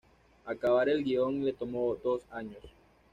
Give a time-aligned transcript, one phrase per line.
[0.53, 2.63] Acabar el guion le tomó dos años.